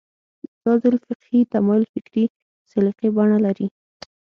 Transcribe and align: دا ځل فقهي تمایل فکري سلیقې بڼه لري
دا 0.63 0.73
ځل 0.81 0.95
فقهي 1.05 1.41
تمایل 1.53 1.83
فکري 1.93 2.25
سلیقې 2.71 3.09
بڼه 3.15 3.37
لري 3.45 3.67